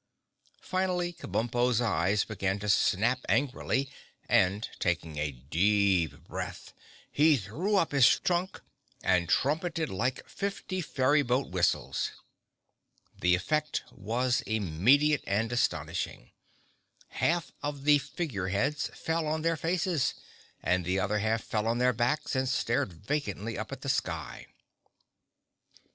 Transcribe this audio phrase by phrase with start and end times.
[0.63, 3.87] Finally, Kabumpo's eyes began to snap angrily
[4.27, 6.73] and, taking a deep breath,
[7.11, 8.61] he threw up his trunk
[9.03, 12.13] and trumpeted like fifty ferry boat whistles.
[13.19, 16.31] The effect was immediate and astonishing.
[17.09, 20.15] Half of the Figure Heads fell on their faces,
[20.63, 24.47] and the other half fell on their backs and stared vacantly up at the sky.